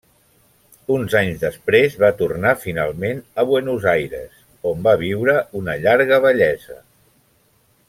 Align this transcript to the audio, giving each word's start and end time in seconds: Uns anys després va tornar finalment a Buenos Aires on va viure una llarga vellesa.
Uns 0.93 1.15
anys 1.19 1.35
després 1.43 1.97
va 2.03 2.09
tornar 2.21 2.53
finalment 2.63 3.21
a 3.43 3.45
Buenos 3.51 3.87
Aires 3.93 4.41
on 4.71 4.83
va 4.89 4.95
viure 5.05 5.37
una 5.61 5.77
llarga 5.87 6.21
vellesa. 6.29 6.81